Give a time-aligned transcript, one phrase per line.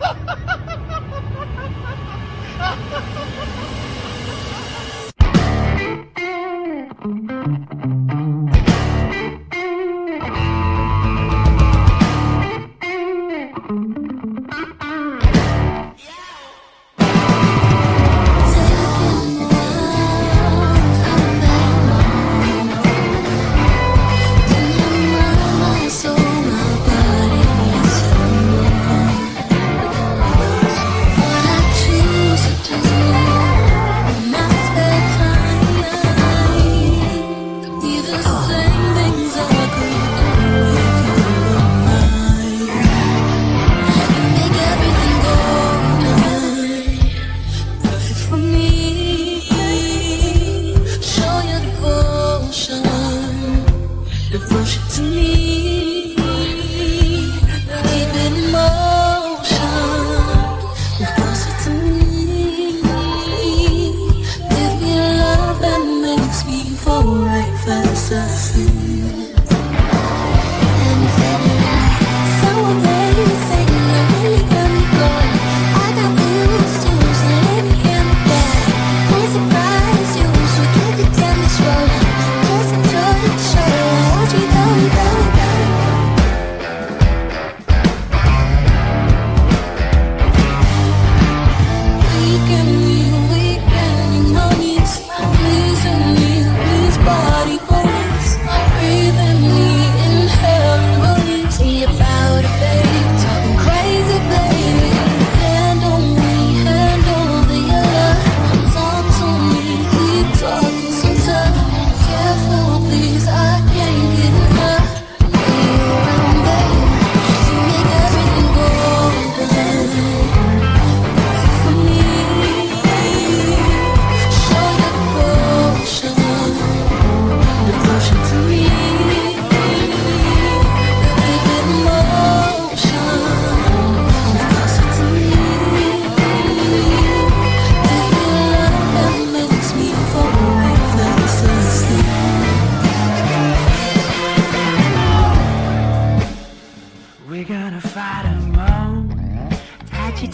[54.48, 55.89] beautiful to me.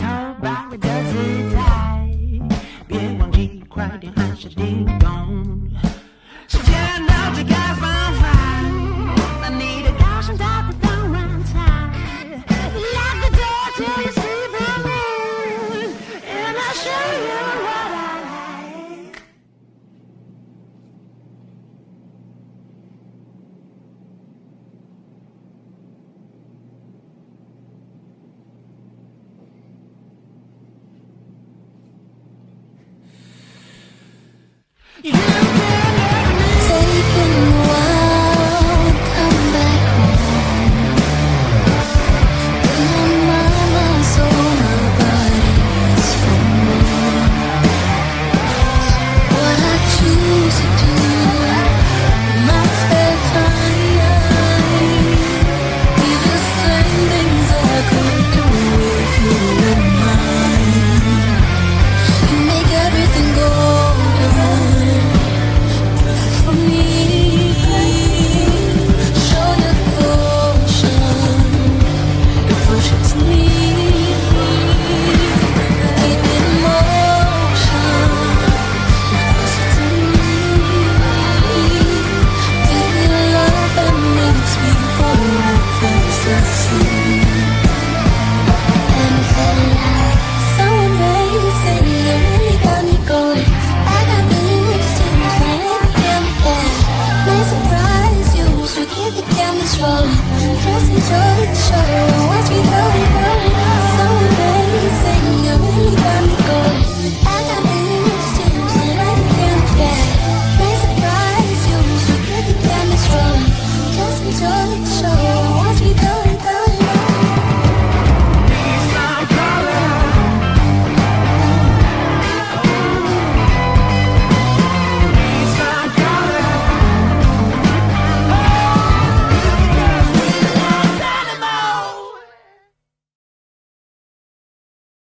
[0.06, 2.08] 常把我的姿态，
[2.86, 4.85] 别忘记快点按下订
[99.76, 100.08] control.
[100.62, 101.84] Press each other, try
[102.28, 103.55] watch me go